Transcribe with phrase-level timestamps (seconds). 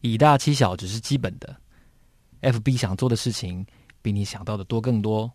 [0.00, 1.56] 以大欺小只是基本的
[2.42, 3.66] ，FB 想做的事情
[4.00, 5.28] 比你想到的多更多。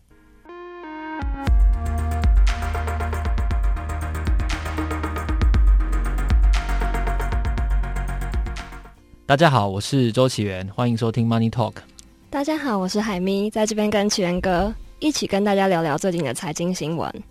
[9.26, 11.74] 大家好，我是周启源，欢迎收听 Money Talk。
[12.30, 17.22] 大家好，我是海咪，在这边跟启源哥一起跟大家聊聊最近的财经新闻。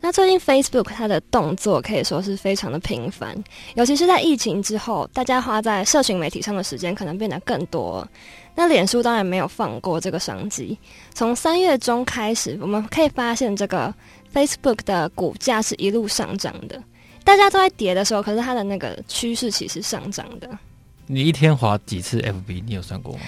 [0.00, 3.36] 那最近 Facebook 它的动作可以说是非常的频繁，
[3.74, 8.06] 尤其是在疫情之后，大家花在社群媒体上的时间可能变得更多。
[8.54, 10.78] 那脸书当然没有放过这个商机，
[11.12, 13.92] 从三月中开始，我们可以发现这个
[14.32, 16.80] Facebook 的股价是一路上涨的。
[17.24, 20.48] 大家都在跌的时候，可是它的那个趋势其实上涨的。
[21.06, 22.62] 你一天滑几次 FB？
[22.64, 23.20] 你有算过吗？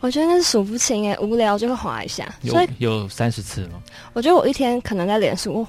[0.00, 2.34] 我觉得那是数不清诶，无聊就会滑一下。
[2.42, 3.82] 有有三十次吗？
[4.12, 5.66] 我觉得我一天可能在脸书。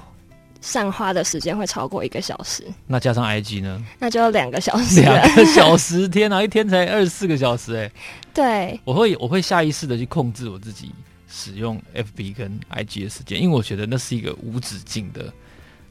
[0.60, 3.84] 上花的时间会超过一个小时，那加上 IG 呢？
[3.98, 5.00] 那就两个小时。
[5.00, 7.90] 两个小时，天哪，一天才二十四个小时哎。
[8.34, 10.92] 对，我会我会下意识的去控制我自己
[11.28, 15.32] 使用 FB 跟 IG 的时间，因为我觉得那是一个无止境的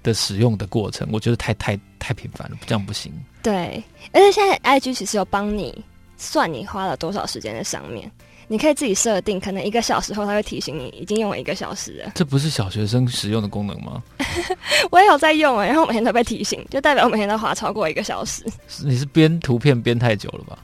[0.04, 3.12] 的使用的过程，我觉得太太太频繁了，这样不行。
[3.42, 5.84] 对，而且现在 IG 其实有帮你
[6.18, 8.12] 算你花了多少时间在上面。
[8.48, 12.12] 你可以自己设定，可能一个小时后，它会提醒你已经用了一个小时了。
[12.14, 14.04] 这不是小学生使用的功能吗？
[14.92, 18.46] 我也有在用哎，然后我每天都被提醒，就代表我每天都滑超过一个小时。
[18.84, 20.60] 你是编图片编太久了吧？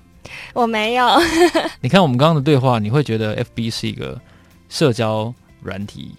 [0.53, 1.07] 我没有。
[1.81, 4.19] 你看我们刚刚的对话，你会觉得 FB 是一个
[4.69, 6.15] 社交软体，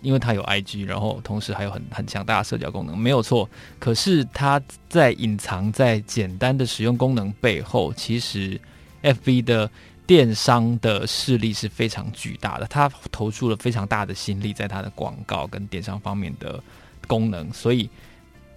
[0.00, 3.46] 因为它有 IG，然后同时还有很很强大的社交功能，没有错。
[3.78, 8.58] 可是它在隐藏在简单的使用功能背后，其实
[9.02, 9.70] FB 的。
[10.12, 16.62] 电商的势力是非常巨大的，他投出了非常大的心力在他的广告跟电商方面的
[17.06, 17.88] 功能，所以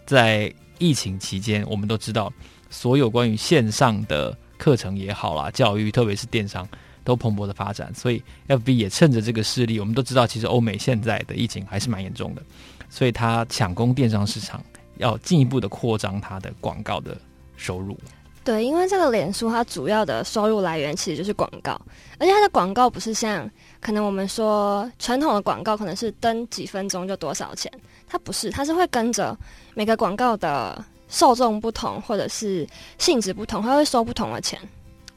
[0.06, 2.30] 在疫情期间，我们都知道
[2.70, 6.68] 所有关于线上的课程也好啦，教育特别是电商
[7.06, 12.44] 都蓬勃的发展，所以 FB 也趁着这个势力，我们都知道其实欧美现在的疫情还是蛮严重的，
[12.90, 14.62] 所以他抢攻电商市场，
[14.98, 17.18] 要进一步的扩张他的广告的
[17.56, 17.98] 收入。
[18.46, 21.72] 对，因为这个脸书它主要的收入来源其实就是广告，
[22.20, 23.50] 而且它的广告不是像
[23.82, 27.72] 可能我们说传统的广告，可能是登几分钟就多少钱，
[28.08, 29.36] 它不是，它是会跟着
[29.74, 32.68] 每个广告的受众不同或者是
[33.00, 34.60] 性质不同，它会收不同的钱。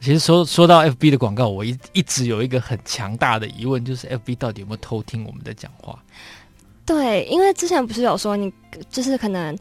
[0.00, 6.02] 其实说说到 FB 的广告，我一一直有一个很强大的疑问，就是 FB 到底有没有偷听我们的讲话？
[6.86, 8.50] 对，因为之前不是有说你
[8.88, 9.54] 就是可能。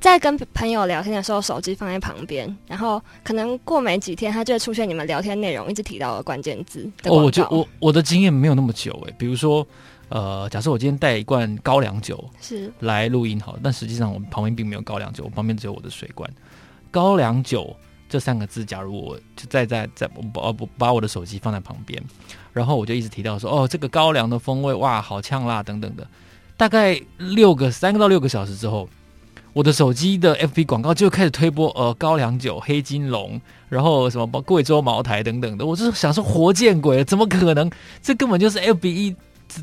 [0.00, 6.84] 在跟朋友聊天的时候，手机放在旁边，然后可能过没几天，它就会出现你们聊天内容一直提到的关键字。
[7.04, 9.66] 哦，我就我我的经验没有那么久诶，比如说，
[10.10, 16.30] 呃，假设我今天带一罐高粱酒是来录音好，但实际上我们旁边并没有高粱酒，我旁边只有我的水罐。
[16.90, 17.74] 高粱酒
[18.06, 22.02] 这三个字，假如我就在在在我把把我的手机放在旁边，
[22.52, 26.06] 然后我就一直提到说，哦，这个高粱的风味哇，好呛辣等等的，
[26.58, 28.86] 大概六个三个到六个小时之后。
[29.54, 37.70] 我的手机的 FB 广告就开始推播呃高粱酒、黑金龙，然后什么贵州茅台等等的，我就是想说活见鬼了，怎么可能？
[38.02, 39.14] 这根本就是 FB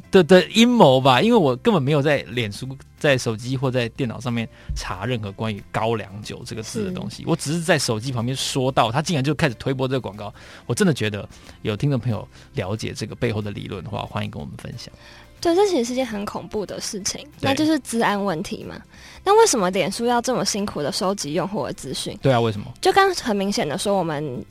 [0.09, 1.21] 的的阴谋吧？
[1.21, 2.65] 因为我根本没有在脸书、
[2.97, 10.33] 在手机或在电脑上面查任何关于高粱酒这个字的东西，我只是在手机旁边说到，他竟然就开始推播这个广告，
[10.67, 11.27] 我真的觉得
[11.63, 14.93] 有听众朋友了解这个背后的理论的话，欢迎跟我们分享。
[15.41, 18.79] 对，这其实是件很恐怖的事情，那就是治安问题嘛。
[19.23, 22.17] 那为什么脸书要这么辛苦的收集用户的资讯？
[22.21, 22.67] 对啊，为什么？
[22.79, 24.45] 就刚很明显的说，我们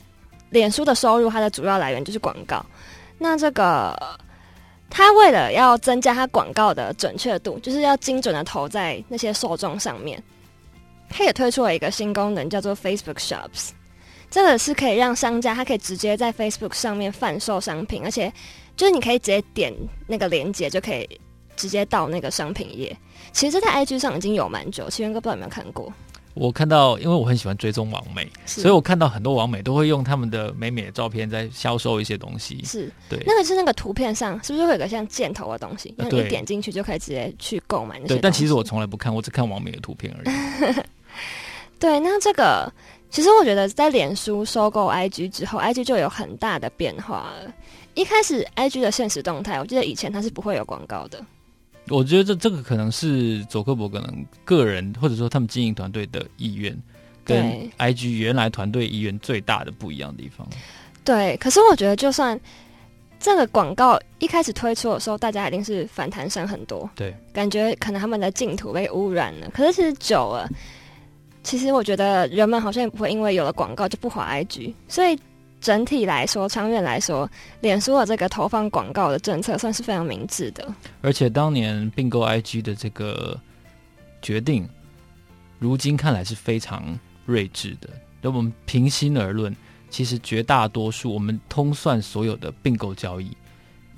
[0.49, 2.63] 脸书的收入它的主要来源就是广告。
[3.17, 3.97] 那这个，
[4.89, 10.21] 它为了要增加它广告的准确度，就是要精准的投在那些受众上面，
[11.09, 13.69] 它也推出了一个新功能，叫做 Facebook Shops。
[14.29, 18.31] 这个是可以让商家他可以直接在 Facebook 上面贩售商品，而且
[18.81, 19.71] 就是你可以直接点
[20.07, 21.07] 那个链接就可以
[21.55, 22.97] 直接到那个商品页。
[23.31, 25.93] 其实这在 IG 上已经有蛮久，岐原哥不知道有没有看过？
[26.33, 32.59] 我看到，因为我很喜欢追踪网美，所以我看到很多网美都会用他们的美美的照片在销售一些东西。
[32.65, 35.93] 是对，那个是那个图片上是不是会有个像箭头的东西？
[35.95, 38.15] 那你点进去就可以直接去购买那些。
[38.15, 40.75] 对，但其实我从来不看，我只看网美的图片而已。
[41.77, 42.73] 对，那这个。
[43.11, 47.53] 其实我觉得，在脸书收购 IG 之后，IG 就有很大的变化了。
[47.93, 51.23] 一开始，IG 的现实动态，我记得以前它是不会有广告的。
[51.89, 56.77] 我觉得这这个可能是佐克伯可能个人或者说他们经营团队的意愿，
[57.25, 60.47] 跟 IG 原来团队意愿最大的不一样的地方。
[61.03, 62.39] 对，可是我觉得，就算
[63.19, 69.49] 这个广告一开始推出的时候，大家一定是反弹声很多，对，感觉可能他们的净土被污染了。
[69.49, 70.47] 可是其实久了。
[71.43, 75.17] 其实我觉得人们好像也不会因为有了广告就不滑 IG，所以
[75.61, 77.29] 整体来说，长远来说，
[77.61, 80.73] 脸书的这个投放广告的政策算是非常明智的。
[81.01, 83.39] 而且当年并购 IG 的这个
[84.21, 84.67] 决定，
[85.59, 87.87] 如今看来是非常睿智的。
[88.19, 89.55] 那我们平心而论，
[89.89, 93.31] 其实绝大多数我们通算所有的并购交易，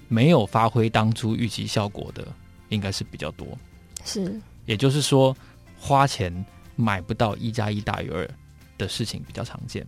[0.08, 2.28] 没有发挥当初预期效果的，
[2.70, 3.48] 应该是比较多。
[4.04, 5.36] 是，也就是说，
[5.80, 6.46] 花钱
[6.76, 8.30] 买不到一加一大于二
[8.78, 9.86] 的事情比较常见。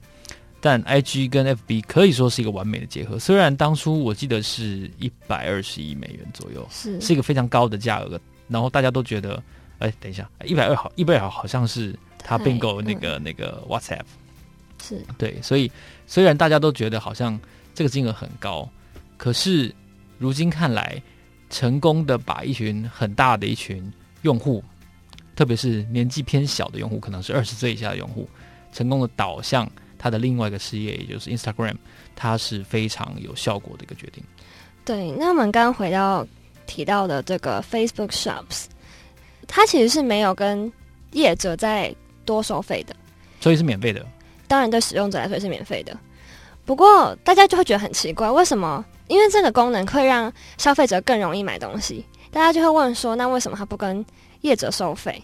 [0.66, 3.20] 但 I G 跟 F B 可以说是一个完美的结合。
[3.20, 8.20] 虽然当初我记得是一百二十亿美元左右，是是一个非常高的价格。
[8.48, 9.44] 然后大家都觉得，
[9.78, 14.06] 哎，等一下，一百二好，一百二好像是他并购那个、嗯、那个 WhatsApp，
[14.82, 15.40] 是对。
[15.40, 15.72] 所以
[16.08, 17.40] 虽然大家都觉得好像
[17.76, 18.68] 这个金额很高，
[19.18, 19.72] 可是
[20.18, 21.00] 如今看来，
[21.52, 24.64] 成功的把一群很大的一群用户，
[25.36, 28.28] 特别是年纪偏小的用户，可能是二十岁以下的用户，
[28.74, 29.72] 成功的导向。
[30.06, 31.74] 他的另外一个事业，也就是 Instagram，
[32.16, 34.24] 它是非常有效果的一个决定。
[34.86, 36.24] 对，那我们刚刚回到
[36.68, 38.66] 提到的这个 Facebook Shops，
[39.48, 40.72] 它其实是没有跟
[41.14, 41.92] 业者在
[42.24, 42.96] 多收费的，
[43.42, 44.06] 所以是免费的。
[44.48, 45.98] 当然，对使用者来说是免费的。
[46.66, 48.86] 不过，大家就会觉得很奇怪，为什么？
[49.08, 54.06] 因为这个功能会让消费者更容易买东西，大家就会问说，那为什么他不跟
[54.42, 55.20] 业者收费？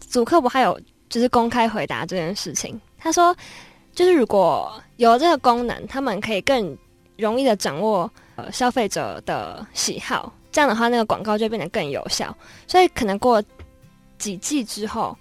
[0.00, 0.80] 祖克伯还有
[1.10, 3.36] 就是公开回答这件事情，他说。
[3.94, 6.76] 就是如果有这个功能，他们可以更
[7.16, 12.36] 容易的掌握呃消费者的喜好，这样的话，那个广告就变得更有效。
[12.66, 13.42] 所以可能过
[14.18, 15.16] 几季之后，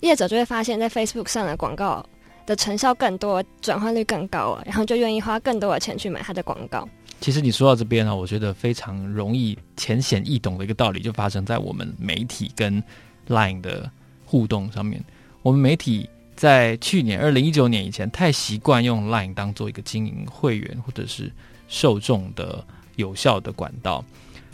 [0.00, 2.04] 业者就会发现，在 Facebook 上的广告
[2.46, 6.88] 的成效更多，转换率更高了，然后就愿意花更多的钱去买他的广告。
[7.20, 12.82] 其实你说到这边呢，我觉得非常容易浅显易懂的一个道理，就发生在我们媒体跟
[13.28, 13.90] Line 的
[14.24, 15.04] 互动上面。
[15.42, 16.08] 我们媒体。
[16.36, 21.32] 在去年二零一九年以前，太习惯用 Line 当做一个经营会员或者是
[21.66, 22.62] 受众的
[22.96, 24.04] 有效的管道，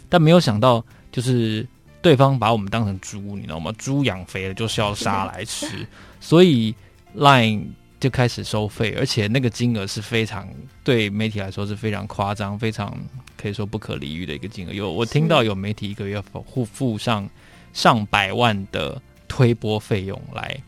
[0.09, 1.67] 但没有想到，就是
[2.01, 3.73] 对方把我们当成猪，你知道吗？
[3.77, 5.87] 猪养肥了就是要杀来吃，
[6.21, 6.73] 所以
[7.17, 7.65] Line
[7.99, 10.49] 就开始收费，而且那个金额是非常
[10.85, 12.97] 对媒体来说是非常夸张、非常
[13.37, 14.73] 可以说不可理喻的一个金额。
[14.73, 17.29] 有我听到有媒体一个月付付上
[17.73, 20.61] 上百万的推播费用来。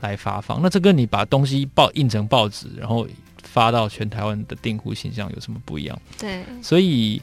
[0.00, 3.06] 来发放，那这跟你把东西报印成报纸，然后
[3.42, 5.98] 发到全台湾的订户信箱有什么不一样？
[6.18, 7.20] 对，所以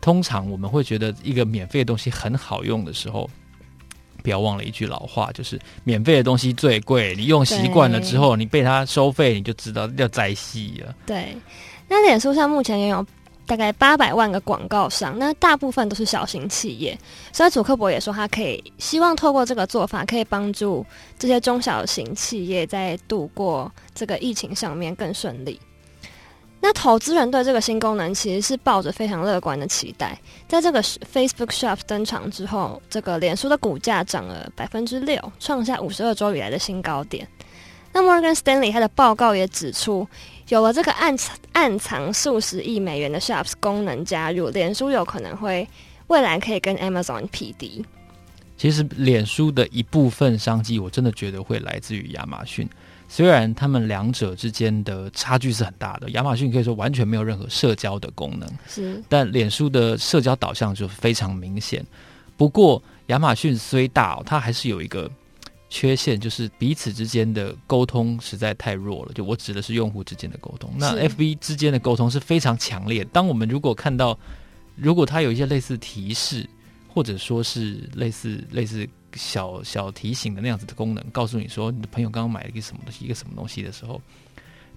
[0.00, 3.28] 通常我们会觉得一个免费的东西很好用的时候，
[4.22, 7.14] 不要忘了一句老话，就是免费的东西最贵。
[7.16, 10.94] 你用习惯了之后，你被他收费，你就知道要再细了。
[11.06, 11.36] 对，
[11.88, 13.06] 那脸书上目前也有。
[13.50, 16.96] 大概八百万个广告商，那大部分都是小型企业，
[17.32, 20.86] 所以祖克伯也说，他可以希望透过这个做法，可以帮助
[21.18, 25.60] 这些中小型企业在度过这个疫情上面更顺利。
[26.60, 30.16] 那投资人对这个新功能其实是抱着非常乐观的期待。
[30.46, 37.26] 在这个 Facebook Shop 登场之后，这个脸书的股价涨了百分之六，创下五十二周以来的新高点。
[37.92, 40.06] 那 Morgan Stanley 他的报告也指出，
[40.48, 45.68] 有了这个暗藏暗藏数十亿美元的 Shops 功能加入，脸书有可能会
[46.06, 47.84] 未来可以跟 Amazon 匹敌。
[48.56, 52.68] 其实，脸书的一部分商机，我真的觉得会来自于亚马逊。
[53.08, 61.84] 虽然他们两者之间的差距是很大的，亚马逊可以说完全没有任何社交的功能，是，但脸书的社交导向就非常明显。
[62.36, 65.10] 不过，亚马逊虽大，它还是有一个。
[65.70, 70.68] 缺陷就是彼此之间的沟通实在太弱了，就我指的是用户之间的沟通。
[70.76, 73.04] 那 FB 之间的沟通是非常强烈。
[73.12, 74.18] 当我们如果看到，
[74.74, 76.44] 如果它有一些类似提示，
[76.88, 84.02] 或者说是类似类似小小提醒的那样子的功能，告诉你说你的朋友刚刚买了一个什么东西，一个什么东西的时候。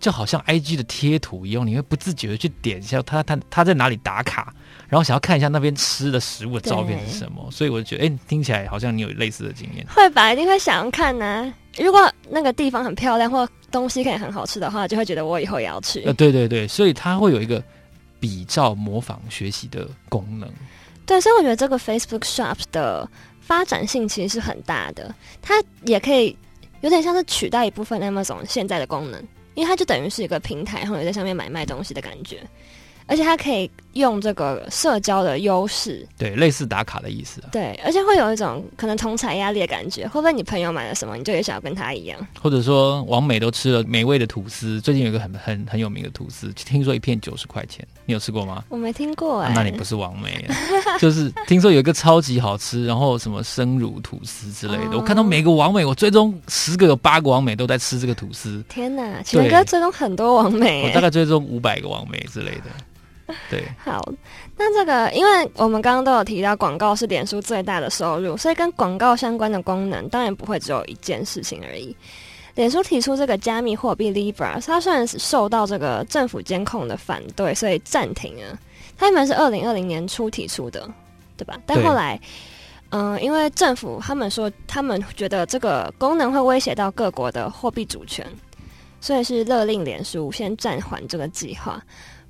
[0.04, 4.54] 就好像 IG 的贴图一样，你会不自觉的去点一下他他他在哪里打卡，
[4.90, 9.88] 然后想要看一下那边吃的食物的照片是什么，所以我就觉得，哎、欸，听起来好像你有类似的经验。
[9.88, 11.54] 会吧，一定会想要看呢、啊。
[11.80, 16.02] 如果那个地方很漂亮，或东西可以很好吃的话，就会觉得我以后也要去。
[16.02, 17.64] 呃，对对对，所以它会有一个
[18.20, 20.52] 比照、模仿、学习的功能。
[21.06, 26.38] 对，所以我觉得这个 Facebook Shops 的发展性其实是很大的，它也可以
[26.82, 29.26] 有点像是取代一部分 Amazon 现在的功能。
[29.56, 32.42] 因为它就等于是一个平台，然后你在上面买卖东西的感觉。
[33.06, 37.50] 而且它可以用这个社交的优势，对，类似打卡的意思啊。
[37.52, 42.18] 对，而且会有一种可能同踩压力的感觉，会不会你朋友买了什么，你就也想要跟他一样？
[42.42, 48.64] 或者说，王美都吃了美味的吐司，最近有一个很很很有名的吐司，听说一片九十块钱，你有吃过吗？
[48.70, 50.46] 我没听过哎、欸啊，那你不是网美，
[51.00, 54.92] 就是听说有一个超级好吃，然后什么生乳吐司之类的。
[54.92, 58.64] 哦、我看到每个王美，我追踪十个有八个王美都在吃这个吐司。
[58.68, 62.64] 天哪，奇文哥追踪很多王美、欸，我大概追踪五百个王美之类的。
[63.50, 64.04] 对，好，
[64.58, 71.96] 那这个，因为我们刚刚都有提到，广告是脸书最大的收入，所以跟广告相关的功能，当然不会只有一件事情而已。
[72.56, 78.60] 脸书提出这个加密货币 Libra，它虽然是受到这个政府监控的反对，所以暂停了。
[78.96, 80.88] 它原本是二零二零年初提出的，
[81.36, 81.60] 对吧？
[81.66, 82.20] 但后来，
[82.90, 88.26] 嗯、呃，因为政府他们说，他们觉得这个功能会威胁到各国的货币主权，
[89.02, 91.84] 所以是勒令脸书先暂缓这个计划。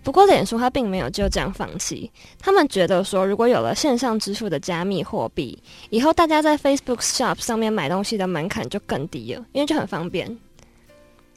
[0.04, 2.12] 不过，脸书它并没有就这样放弃。
[2.38, 5.58] 他们觉得说，如果有了线上支付的加密货币，
[5.90, 10.38] 以后大家在 Facebook Shop 上面买东西的门槛就更低了，因为就很方便。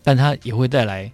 [0.02, 1.11] 但它也会带来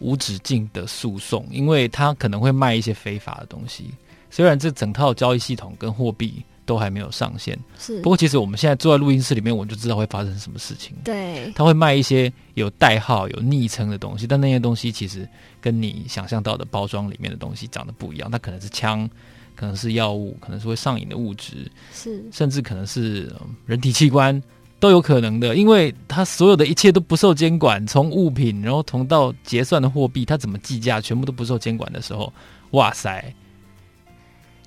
[0.00, 3.92] 无止境的诉讼，因为它可能会卖一些非法的东西。
[4.30, 6.44] 虽然这整套交易系统跟货币。
[6.66, 7.98] 都还没有上线，是。
[8.02, 10.94] 不过其实我们现在坐在录音室里面，我就知道会发生什么事情。
[11.04, 15.26] 对，他会卖一些有代号、有昵称的东西，但那些东西其实
[15.60, 18.30] 跟你想象到的包装里面的东西长得不一样。
[18.30, 19.08] 它可能是枪，
[19.54, 23.32] 可能是药物，可能是会上瘾的物质，是，甚至可能是
[23.64, 24.42] 人体器官
[24.80, 32.32] 都有可能的，因为它所有的一切都不受监管，从物品，然后同到结算的货币，它怎么计价，全部都不受监管的时候，
[32.72, 33.32] 哇塞！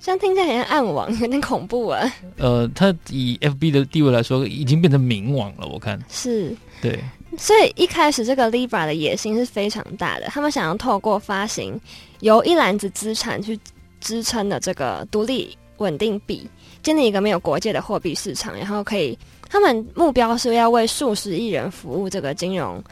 [0.02, 2.02] 这样听起来很像暗网，有点恐怖啊。
[2.38, 5.68] 呃，它以 FB 的地位来说，已经变成明网了。
[5.68, 7.00] 我看是，对。
[7.38, 11.80] 所以一开始这个 Libra 的野心是非常大的，他们想要透过发行
[12.22, 13.60] 由一篮子资产去
[14.00, 16.50] 支撑的这个独立稳定币，
[16.82, 22.84] 建立一个没有国界的货币市场，然后可以，他们目标是要为数十亿人服务这个金融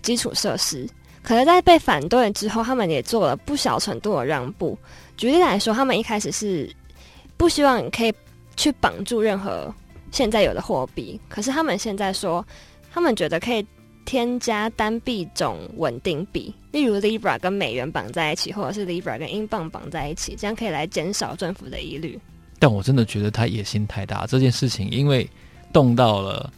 [0.00, 0.88] 基础设施。
[1.24, 4.78] 可是，在被反对之后，他们也做了不小程度的让步。
[5.16, 6.70] 举例来说，他们一开始是
[7.38, 8.12] 不希望你可以
[8.56, 9.74] 去绑住任何
[10.12, 12.46] 现在有的货币，可是他们现在说，
[12.92, 13.64] 他们觉得可以
[14.04, 22.20] 添加单币种稳定币，例如 Libra 跟美元绑在一起，或者是 Libra 跟英镑绑在一起，这样可以来减少政府的疑虑。
[22.58, 25.26] 但我真的觉得他野心太大，这件事情因为
[25.72, 26.52] 动到了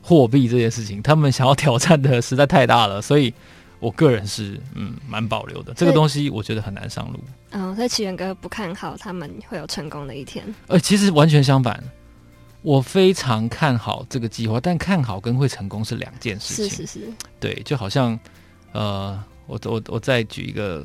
[0.00, 3.30] 货币这件事情，他们想要挑战的实在太大了，所以。
[3.78, 7.20] 我个人是嗯蛮保留的，这个东西我觉得很难上路。
[7.50, 10.44] 嗯，所以奇源哥不看好他们会有成功的一天。
[10.66, 11.82] 呃，其实完全相反，
[12.62, 16.70] 我非常看好这个计划，但看好跟会成功是两件事情。
[16.70, 18.18] 是是是，对，就好像
[18.72, 20.84] 呃，我我我再举一个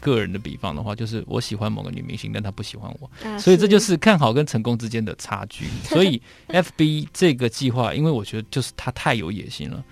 [0.00, 5.66] 个人的比方的话，就是我喜欢某个女明星，但她不喜欢我，啊、所以这就是看好跟成功之间的差距。
[5.84, 9.84] 所以 FB 这个计划，因为我觉得就是他太有野心了。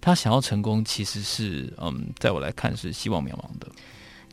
[0.00, 3.66] 他想要成功，其实是嗯，在我来看是希望渺茫的。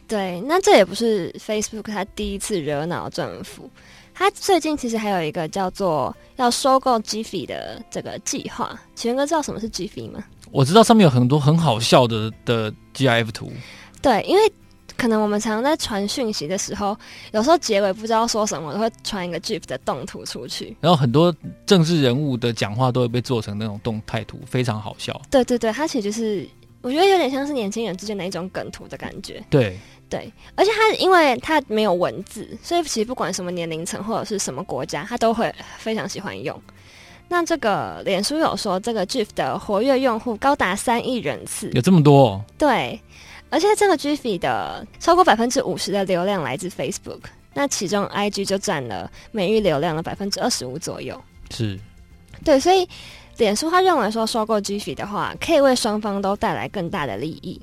[0.07, 3.69] 对，那这也不是 Facebook 他第一次惹恼政府。
[4.13, 8.79] 他最近其实还有一个叫做要收购 Giphy 的这个计划。
[8.95, 10.23] 奇源哥知道什么是 Giphy 吗？
[10.51, 13.51] 我知道上面有很多很好笑的的 GIF 图。
[14.01, 14.53] 对，因为。
[14.95, 16.97] 可能我们常常在传讯息的时候，
[17.31, 20.75] 有时候结尾不知道说什么，都会传一个 GIF 的动图出去。
[20.79, 21.35] 然后很多
[21.65, 25.19] 政治人物的讲话都会被做成那种动态图，非常好笑。
[25.29, 26.47] 对对对，它其实就是
[26.81, 29.43] 我觉得有点像是年轻人之间的一种梗图的感觉。
[29.49, 29.77] 对
[30.09, 36.57] 对，而且它因为它没有文字，所以其实不管什么年龄层或者是什么国家，它都会非常喜欢用。
[37.27, 42.41] 那这个脸书有说，这个 GIF 的活跃用户高达三亿人次，有这么多哦？
[42.57, 42.99] 对。
[43.53, 47.19] 而且这个 Giphy 的超过百分之五十的流量来自 Facebook，
[47.53, 51.21] 那其中 IG 就占了每日流量的百分之二十五左右。
[51.51, 51.79] 是，
[52.43, 52.89] 对，所以
[53.37, 57.61] 脸书他认为说收购 Giphy 的话，可以为双方都带来更大的利益。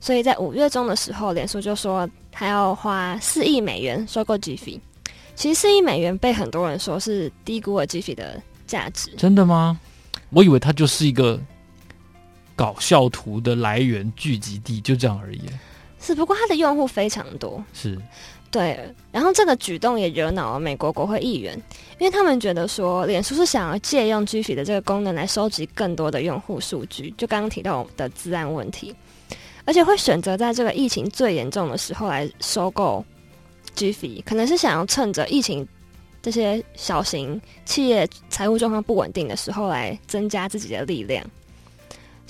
[0.00, 4.80] 所以在五月中的时候，脸书就说他要花四亿美元收购 Giphy。
[5.36, 9.12] 其实四亿美元被很多人说是低估了 Giphy 的价值。
[9.16, 9.78] 真的吗？
[10.30, 11.40] 我以为它就是一个。
[12.60, 15.40] 搞笑图的来源聚集地就这样而已。
[15.98, 17.98] 是，不过它的用户非常多，是
[18.50, 18.78] 对。
[19.10, 21.56] 然后这个举动也惹恼了美国国会议员，
[21.98, 28.94] 因为他们觉得说，脸书是想要借用 Giphy 的这个功能来收集更多的用户数据，就刚刚提到的治安问题，
[29.64, 33.02] 而且会选择在这个疫情最严重的时候来收购
[33.74, 35.66] Giphy，可能是想要趁着疫情
[36.20, 41.24] 这些小型企业财务状况不稳定的时候来增加自己的力量。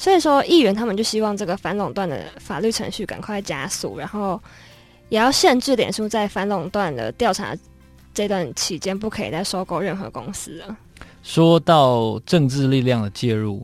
[0.00, 4.40] 所以说，议员他们就希望这个反垄断的法律程序赶快加速，然后
[5.10, 7.54] 也要限制脸书在反垄断的调查
[8.14, 10.74] 这段期间，不可以再收购任何公司了。
[11.22, 13.62] 说到政治力量的介入，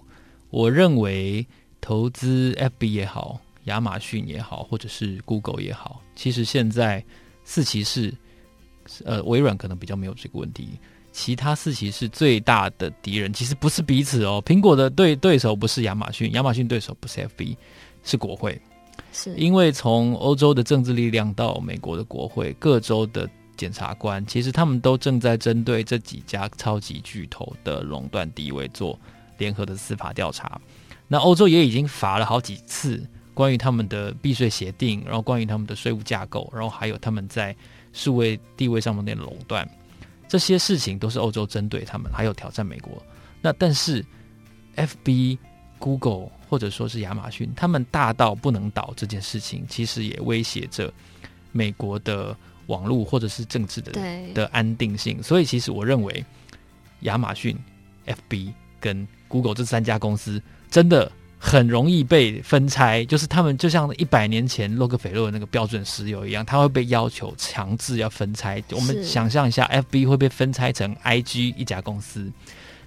[0.50, 1.46] 我认为
[1.80, 7.02] 投资 FB 也好，亚马逊也好，或者是 Google 也好，其实现在
[7.44, 8.12] 四骑士，
[9.06, 10.78] 呃，微软可能比较没有这个问题。
[11.16, 17.56] 其他四骑士最大的敌人其实不是彼此哦，苹果的对对手不是亚马逊，亚马逊对手不是 FB，
[18.04, 18.60] 是国会。
[19.14, 28.98] 是因为从欧洲的政治力量到美国的国会，各州的检察官，其实他们都正在针对这几家超级巨头的垄断地位做
[29.38, 30.60] 联合的司法调查。
[31.08, 37.56] 那欧洲也已经罚了好几次关于他们的避税协定，然后关于他们的税务架构，然后还有他们在
[37.94, 39.66] 数位地位上面的垄断。
[40.36, 43.02] 这些事情都是欧洲针对他们，还有挑战美国。
[43.40, 44.04] 那但是
[44.76, 45.38] ，FB、
[45.78, 50.92] Google 或者说是亚马逊，他们大到不能倒这件事情，其实也威胁着
[51.52, 53.92] 美国的网络或者是政治的
[54.34, 55.22] 的安定性。
[55.22, 56.22] 所以，其实我认为，
[57.00, 57.56] 亚马逊、
[58.04, 61.10] FB 跟 Google 这三家公司真的。
[61.38, 68.62] 很容易被分拆，就是他们就像一百年前洛克菲勒那个标准石油一样，他会被要求强制要分拆。
[68.72, 72.32] 我们想象一下，FB 会被分拆成 IG 一家公司，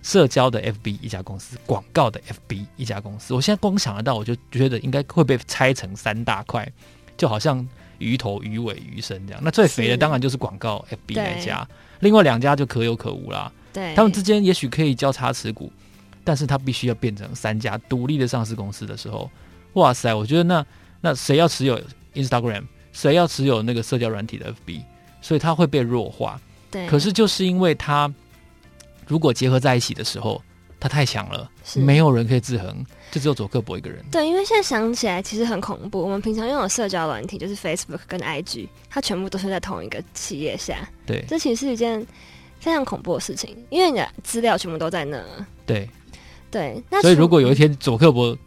[0.02, 3.34] 社交的 FB 一家公司，广告的 FB 一家公司。
[3.34, 6.70] 我现在光想得到，我就觉得应该会被拆成三大块，
[7.16, 7.66] 就好像
[8.00, 9.42] 鱼头、鱼尾、鱼身这样。
[9.44, 11.66] 那最肥的当然就是广告 FB 那家，
[12.00, 13.52] 另外两家就可有可无啦。
[13.72, 15.72] 对，他们之间也许可以交叉持股。
[16.30, 19.28] 但是它必须要变成三家独立的上市公司的时候，
[19.74, 20.14] 哇塞！
[20.14, 20.64] 我觉得那
[21.02, 21.82] 那谁要持有
[22.14, 24.84] Instagram，谁要持有那个社交软体的 FB，
[25.24, 26.40] 所以它会被弱化。
[26.70, 26.88] 对。
[26.88, 28.14] 可是就是因为它
[29.08, 30.40] 如果结合在一起的时候，
[30.80, 34.06] 它太强了，没有人可以制衡，就只有佐克伯一个人。
[34.12, 36.00] 对，因为现在想起来其实很恐怖。
[36.00, 40.88] 我们平常用的社交软体就是 Facebook 跟 IG，它全部都是在同一个企业下。
[41.08, 41.26] 对。
[41.28, 42.06] 这其实是一件
[42.60, 45.20] 非常恐怖的事情，因为你的资料全部都在那。
[45.66, 45.90] 对。
[46.52, 48.38] 对，所以如果有一天佐克伯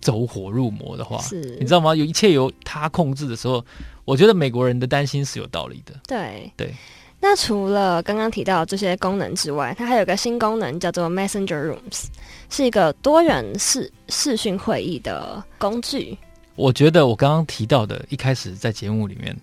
[0.00, 1.94] 走火入魔的话，是你知道吗？
[1.94, 3.64] 有一切由他控制的时候，
[4.04, 5.94] 我觉得美国人的担心是有道理的。
[6.06, 6.74] 对对，
[7.20, 12.04] 那除了刚刚提到这些功能之外，它还有个新功能叫做 Messenger Rooms，
[12.50, 16.16] 是一个多人视视讯会议的工具。
[16.54, 19.36] 我觉得我刚刚提到的，一开始在节目里面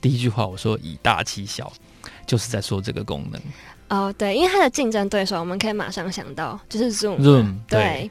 [0.00, 1.72] 第一句话我说以大欺小，
[2.26, 3.40] 就是在说这个功能。
[3.90, 7.18] 哦，oh, 对，因为它的竞争对手，我们可以马上想到就是 Zoom。
[7.20, 8.10] Zoom 对，对。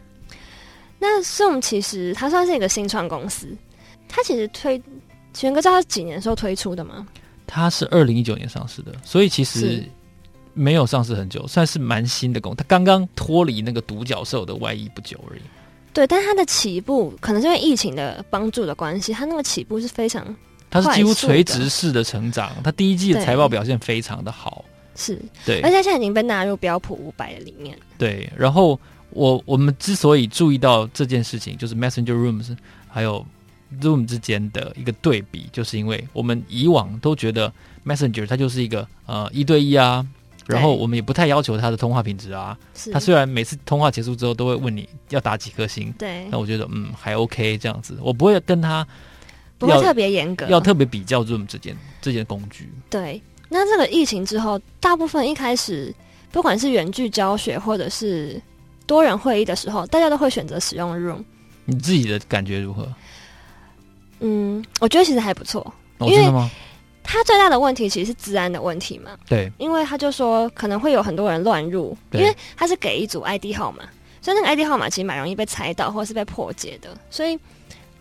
[1.00, 3.48] 那 Zoom 其实它算是一个新创公司，
[4.10, 4.82] 它其实推
[5.34, 7.08] 全哥知道它是几年时候推出的吗？
[7.48, 9.84] 它是二零一九年上市的，所以其实
[10.54, 12.58] 没有上市很久，算是蛮新的公司。
[12.58, 15.42] 它刚刚脱离那个独角兽的外衣不久而已。
[15.94, 20.36] 对，但它的起步可能是因为疫情的帮助的关系，它那个起步是非常，
[20.70, 22.52] 它是几乎垂直式的成长。
[22.64, 24.66] 它第一季的财报表现非常的好。
[25.00, 27.78] 是对，而且现在已经被纳入标普五百的里面。
[27.98, 28.78] 对，然后
[29.12, 32.56] 我我们之所以注意到这件事情，就是 Messenger Rooms
[32.90, 33.26] 还有
[33.80, 37.52] Zoom 之间的一个对比，就是因为我们以往都觉得
[37.86, 40.06] Messenger 它就是一个呃一对一啊，
[40.48, 42.58] 然后我们也不太要求它的通话品质啊。
[42.76, 48.86] 是，它虽然每次通话结束之后都会问你要打几颗星，对，那我觉得嗯还 OK 这样子，我不会跟他
[49.58, 52.70] 不会特别严格，要特别比较 Zoom 这件这件工具。
[52.90, 53.22] 对。
[53.50, 55.94] 那这个疫情之后，大部分一开始
[56.32, 58.40] 不管是远距教学或者是
[58.86, 61.24] 多人会议的时候，大家都会选择使用 Room。
[61.66, 62.88] 你自己的感觉如何？
[64.20, 65.62] 嗯，我觉得其实还不错。
[65.98, 66.50] 哦，真的吗？
[67.04, 69.18] 它最大的问题其实是治安的问题嘛。
[69.28, 73.84] 对，因为他就说可能会有很多人乱入，因为他是给一组 ID 号码，
[74.22, 77.38] 所以那个 ID 号码其实蛮容易被猜到或者是被破解的，所以。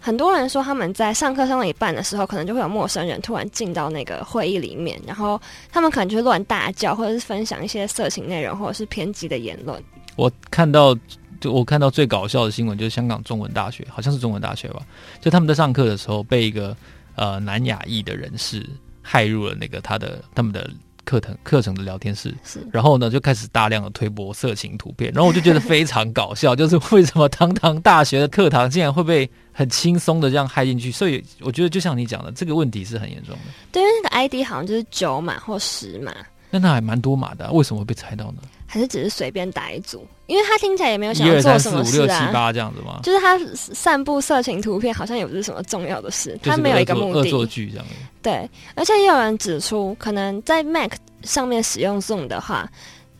[0.01, 9.83] 很多人说他们在上课上到一半的时候，可能就会有陌生人突然进到那个会议里面，然后他们可能就会乱大叫，或者是分享一些色情内容，或者是偏激的言论。
[10.17, 10.97] 我看到，
[11.41, 14.83] 就我看到最搞笑的新闻，就是香港中文大学，好像是中文大学吧，
[15.21, 16.77] 就他们在上课的时候被一个
[17.17, 18.65] 呃南亚裔的人士
[19.03, 20.71] 害入了那个他的他们的。
[21.05, 29.27] 课程课程的聊天室，是然后呢就开始大量的推播色情图片，然后我就觉得非常搞笑，就是为什么堂堂大学的课堂竟然会被
[29.59, 30.92] 很轻松的这样嗨进去？
[30.92, 33.40] 所以我觉得就像你讲的，这个问题是很严重的。
[33.73, 36.14] 对，因为那个 ID 好像就是九码或十码，
[36.49, 38.42] 那那还蛮多码的啊，为什么会被猜到呢？
[38.68, 40.07] 还是只是随便打一组？
[40.29, 43.01] 因为他听起来也没有想要做什么五六七八这样子吗？
[43.03, 47.18] 就是他散布色情图片，好像也不是什么重要的事，他没有一个目的。
[47.18, 47.87] 恶作剧这样。
[48.23, 50.92] 对，而且也有人指出，可能在 Mac
[51.25, 52.71] 上面使用 Zoom 的话，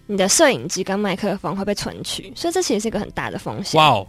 [0.07, 3.77] 你的摄影机跟麦克风会被存取，所以这其实是一个很大的风险。
[3.81, 4.07] 哇哦！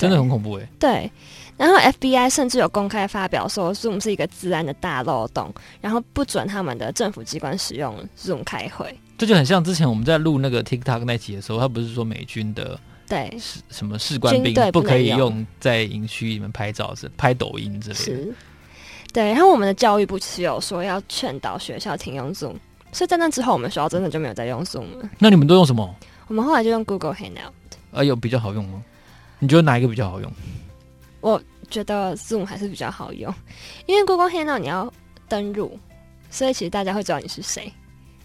[0.00, 0.68] 真的很恐怖哎。
[0.78, 1.10] 对，
[1.56, 8.98] 然后 FBI 甚至有公开发表说，Zoom 是一个治安的大漏洞，然后不准他们的政府机关使用 Zoom 开会。
[9.18, 13.36] 这就很像之前我们在录那个 TikTok 那集的时候，他不是说美军的对
[13.68, 18.02] 什么士官兵不可以用在营区里面拍照，是拍抖音之类的。
[18.02, 18.34] 是。
[19.12, 22.54] 对，然后我们的教育部其实有说要劝导学校停用 Zoom，
[22.92, 25.10] 所以在那之后，我们学校真的就没有再用 Zoom 了。
[25.18, 25.94] 那你们都用什么？
[26.28, 27.50] 我们后来就用 Google Hangout。
[27.92, 28.80] 啊，有比较好用吗？
[29.40, 30.32] 你觉得哪一个比较好用？
[31.20, 33.34] 我觉得 Zoom 还是比较好用，
[33.86, 34.90] 因为 Google Hangout 你要
[35.28, 35.76] 登入，
[36.30, 37.72] 所以其实大家会知道你是谁。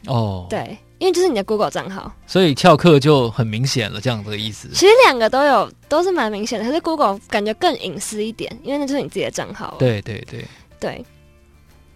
[0.08, 4.70] 哦，对，因为就是你的 Google 账号，所以翘课就很明显了，这样的意思。
[4.70, 9.76] 其实两个都有，都是蛮明显的，可是 Google 感觉更隐私一点，因为那就是你自己的账号。
[9.80, 10.46] 对对对。
[10.78, 11.04] 对，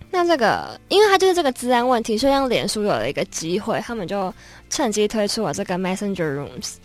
[0.10, 4.34] 那这个，因为它就是这个治安问题，所以让脸书有了一个机会，他们就
[4.70, 6.76] 趁机推出了这个 Messenger Rooms。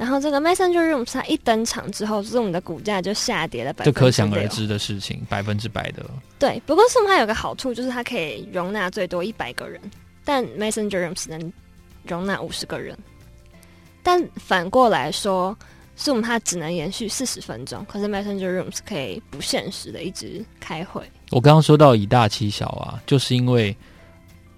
[0.00, 6.02] 然后这个 Messenger Rooms 它一登场之后，Zoom 的股价就下跌了百分之，这可想而知的事情，百分之百的。
[6.38, 9.78] 对，不过 Zoom 它有个好处，就是它可以容纳最多一百个人，
[10.24, 11.52] 但 Messenger Rooms 能
[12.04, 12.98] 容纳五十个人。
[14.02, 15.54] 但反过来说。
[15.98, 21.02] Zoom 它只能延续四十分钟，可是 Messenger Rooms 可以不限时的一直开会。
[21.30, 23.76] 我刚刚说到以大欺小啊，就是因为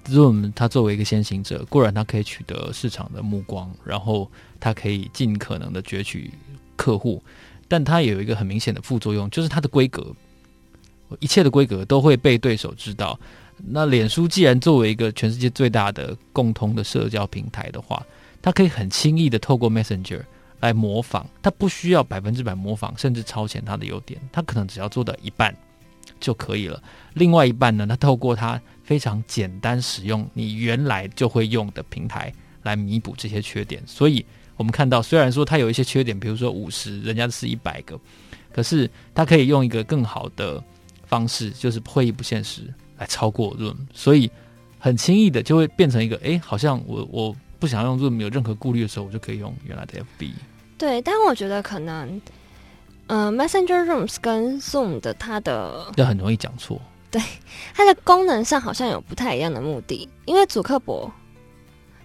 [0.07, 6.31] Zoom 它作为一个先行者，固然它可以取得市场的目光，然后它可以尽可能的攫取
[6.77, 7.23] 客户，
[7.69, 10.15] 但它也有一个很明显的副作用，就是它的规格，
[11.21, 13.19] 一切的规格都会被对手知道。
[13.57, 18.05] 那脸书既然作为一个全世界最大的共通的社交平台的话，
[18.41, 20.23] 它可以很轻易的透过 Messenger。
[20.61, 25.53] 来模仿，他不需要百分之百模仿，甚至超前他的优点，他可能只要做到一半
[26.21, 26.81] 就可以了。
[27.15, 32.31] 另外一半呢，他透过他非常简单使用你原来就会用的平台
[32.62, 33.83] 来弥补这些缺点。
[33.87, 34.22] 所以
[34.55, 37.98] 我们看到，虽然说它有一些缺点，比如说五十，人家是一百个，
[38.52, 40.62] 可是它可以用一个更好的
[41.07, 42.64] 方式，就是会议不限时
[42.98, 44.31] 来超过 Zoom，所以
[44.78, 50.33] 很轻易的就会变成一个，哎，好像我我不想用 Zoom 没有任何顾虑的时候，我就可以用原来的 FB。
[50.76, 52.20] 对，但我觉得可能，
[53.07, 56.78] 嗯、呃、，Messenger Rooms 跟 Zoom 的它的就很容易讲错。
[57.12, 57.22] 对，
[57.75, 60.09] 它的功能上好像有不太一样的目的。
[60.25, 61.12] 因为祖克伯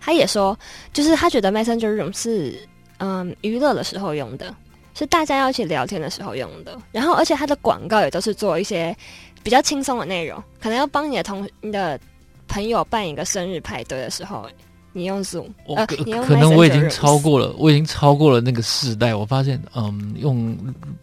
[0.02, 0.58] 他也说，
[0.94, 2.68] 就是他觉得 Messenger Room 是
[2.98, 4.54] 嗯娱乐的时候用的，
[4.94, 6.78] 是大家要一起聊天的时候用的。
[6.92, 8.96] 然后，而且它的广告也都是做一些
[9.42, 12.00] 比较轻松的内容，可能要帮你的同你的
[12.48, 14.48] 朋友办一个生日派对的时候。
[14.98, 19.14] 你用 Zoom，我可、呃、可能我已经超过了，我已经超过了那个世代。
[19.14, 20.58] 我发现，嗯，用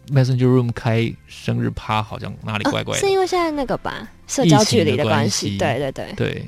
[0.09, 2.99] Messenger Room 开生日趴好像哪里怪怪的。
[2.99, 5.57] 啊、是因为现在那个吧，社交距离的关系。
[5.57, 6.45] 对对对对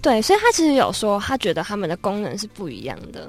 [0.00, 3.28] 对，所以他其实有说，他觉得他们的功能是不一样的。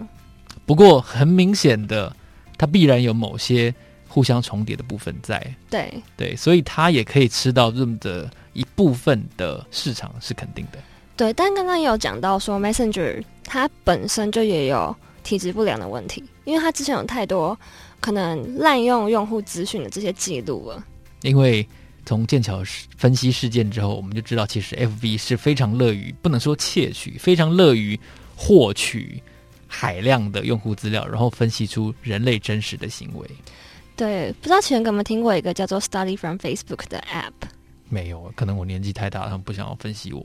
[0.68, 2.16] 不过很明显的，
[2.58, 3.74] 它必然有某些
[4.08, 5.42] 互相重叠的部分在。
[5.70, 10.78] 对对，所以他也可以吃到 Zoom 的一部分的市场是肯定的。
[11.16, 17.58] 对，但刚刚也有讲到说，Messenger 它本身就也有体质不良的问题，因为他之前有太多
[18.00, 20.86] 可能滥用用户资讯的这些记录了。
[21.22, 21.68] 因为
[22.06, 22.62] 从剑桥
[22.98, 28.00] 分析事件之后，我们就知道，其实 FB 是非常乐于，不能说窃取，非常乐于
[28.36, 29.24] 获取
[29.66, 33.28] 海量的用户资料，然后分析出人类真实的行为。
[33.96, 37.50] 对，不知道前有没有听过一个叫做 Study from Facebook 的 App。
[37.90, 40.22] 没有，可能我年纪太大，他们不想要分析我。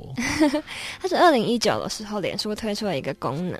[1.00, 3.56] 它是二零一九的时候，脸书推出了一个功能，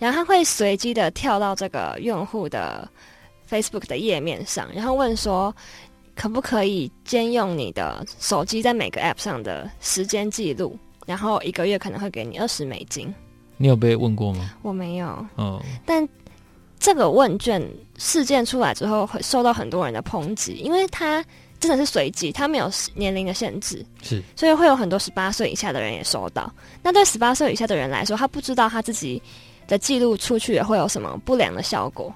[0.00, 2.88] 然后它会随机的跳到这个用户的
[3.48, 5.54] Facebook 的页面上，然后问说
[6.16, 13.14] 可不可以兼用你的手机在每个 App 上的时间记录，然后一个月可能会给你二十美金。
[13.56, 14.50] 你有被问过吗？
[14.62, 15.24] 我没有。
[15.36, 16.06] 哦，但
[16.80, 17.62] 这个问卷
[17.96, 21.24] 事件出来之后，会受到很多人的抨击，因为它。
[21.58, 26.52] 真的是随机，它没有年龄的限制，是，所以会有很多十八岁以下的人也收到。
[26.82, 29.20] 那对十八岁以下的人来说，他不知道他自己
[29.66, 32.14] 的记录出去也会有什么不良的效果，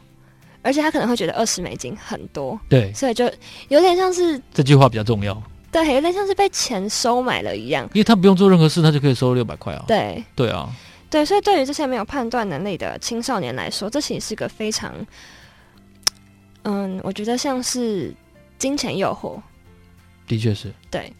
[0.62, 3.24] 而且他可能会觉得二十美金很多，对，所以就
[3.68, 10.68] 有点像是这句话比较重要，对，有点像是被钱收买了一样，因为他不用做任何事，他就可以收六百块啊，对，对啊，
[11.08, 14.94] 对，所以对于这些没有判断能力的青少年来说，这其实是个非常，
[16.62, 18.14] 嗯，我觉得像是。
[18.60, 19.40] 金钱诱惑，
[20.28, 21.10] 的确是对，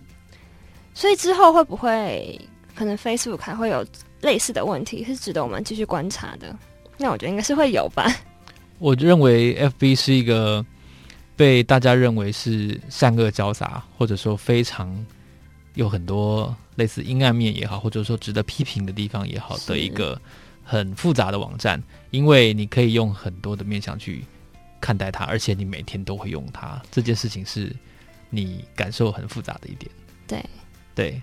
[0.95, 2.39] 所以之后会不会
[2.75, 3.85] 可能 Facebook 还会有
[4.21, 6.55] 类似的问题，是值得我们继续观察的。
[6.99, 8.07] 那我觉得应该是会有吧。
[8.79, 10.65] 我认为 FB 是一个
[11.35, 14.95] 被大家认为是善恶交杂，或者说非常
[15.77, 20.21] 有很多类似阴暗面也好，或者说值得批评的地方也好的一个
[20.63, 24.23] 很复杂的网站，因为你可以用很多的面向去。
[24.81, 27.75] 看待它，而且你每天都会用它，这件事情是
[28.31, 29.91] 你感受很复杂的一点。
[30.27, 30.45] 对，
[30.95, 31.23] 对，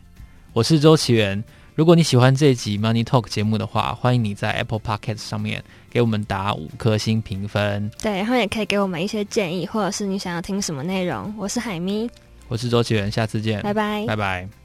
[0.53, 1.43] 我是周奇源。
[1.75, 7.87] 如果你喜欢这一集 Money Talk 节目的话，欢迎你在 Apple Podcast 上面给我们打五颗星评分。
[8.01, 11.31] 对，然后也可以给我们一些建议，或者是你想要听什么内容。
[11.37, 12.09] 我是海咪，
[12.47, 14.56] 我是周奇源，下次见，拜拜，拜拜。